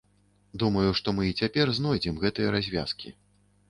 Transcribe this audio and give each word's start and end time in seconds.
Думаю, 0.63 0.89
што 1.01 1.15
мы 1.19 1.29
і 1.33 1.37
цяпер 1.43 1.75
знойдзем 1.83 2.19
гэтыя 2.27 2.47
развязкі. 2.61 3.19